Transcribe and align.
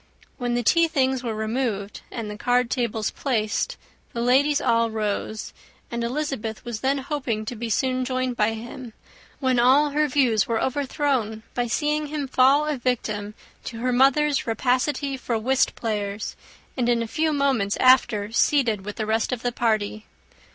When 0.39 0.55
the 0.55 0.63
tea 0.63 0.87
things 0.87 1.21
were 1.21 1.35
removed, 1.35 2.01
and 2.11 2.27
the 2.27 2.35
card 2.35 2.71
tables 2.71 3.11
placed, 3.11 3.77
the 4.13 4.21
ladies 4.21 4.59
all 4.59 4.89
rose; 4.89 5.53
and 5.91 6.03
Elizabeth 6.03 6.65
was 6.65 6.79
then 6.79 6.97
hoping 6.97 7.45
to 7.45 7.55
be 7.55 7.69
soon 7.69 8.03
joined 8.03 8.35
by 8.35 8.53
him, 8.53 8.93
when 9.39 9.59
all 9.59 9.91
her 9.91 10.07
views 10.07 10.47
were 10.47 10.59
overthrown, 10.59 11.43
by 11.53 11.67
seeing 11.67 12.07
him 12.07 12.27
fall 12.27 12.65
a 12.65 12.77
victim 12.77 13.35
to 13.65 13.77
her 13.81 13.93
mother's 13.93 14.47
rapacity 14.47 15.17
for 15.17 15.37
whist 15.37 15.75
players, 15.75 16.35
and 16.75 16.89
in 16.89 17.03
a 17.03 17.07
few 17.07 17.31
moments 17.31 17.77
after 17.77 18.31
seated 18.31 18.83
with 18.83 18.95
the 18.95 19.05
rest 19.05 19.31
of 19.31 19.43
the 19.43 19.51
party. 19.51 20.07